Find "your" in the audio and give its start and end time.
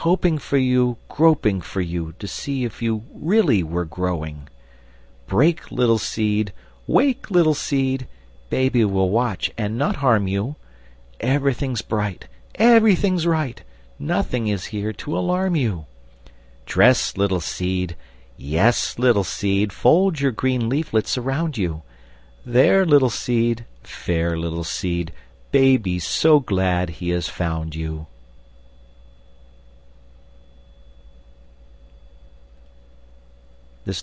20.20-20.30